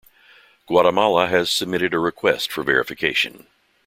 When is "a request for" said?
1.93-2.63